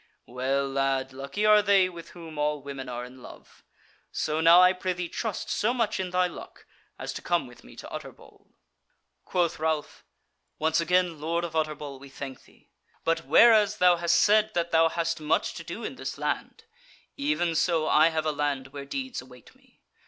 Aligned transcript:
Well, 0.25 0.67
lad, 0.67 1.13
lucky 1.13 1.45
are 1.45 1.61
they 1.61 1.87
with 1.87 2.09
whom 2.17 2.39
all 2.39 2.63
women 2.63 2.89
are 2.89 3.05
in 3.05 3.21
love. 3.21 3.63
So 4.11 4.41
now 4.41 4.59
I 4.59 4.73
prithee 4.73 5.07
trust 5.09 5.47
so 5.51 5.75
much 5.75 5.99
in 5.99 6.09
thy 6.09 6.25
luck 6.25 6.65
as 6.97 7.13
to 7.13 7.21
come 7.21 7.45
with 7.45 7.63
me 7.63 7.75
to 7.75 7.87
Utterbol." 7.93 8.47
Quoth 9.25 9.59
Ralph: 9.59 10.03
"Once 10.57 10.81
again, 10.81 11.19
Lord 11.21 11.43
of 11.43 11.55
Utterbol, 11.55 11.99
we 11.99 12.09
thank 12.09 12.45
thee; 12.45 12.71
but 13.03 13.25
whereas 13.27 13.77
thou 13.77 13.97
hast 13.97 14.15
said 14.15 14.55
that 14.55 14.71
thou 14.71 14.89
hast 14.89 15.19
much 15.21 15.53
to 15.53 15.63
do 15.63 15.83
in 15.83 15.97
this 15.97 16.17
land; 16.17 16.63
even 17.15 17.53
so 17.53 17.87
I 17.87 18.07
have 18.07 18.25
a 18.25 18.31
land 18.31 18.69
where 18.69 18.85
deeds 18.85 19.21
await 19.21 19.53
me. 19.53 19.81